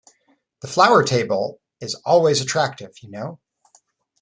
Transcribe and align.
The 0.63 0.67
flower-table 0.67 1.61
is 1.79 1.93
always 1.93 2.41
attractive, 2.41 2.89
you 3.03 3.11
know. 3.11 3.39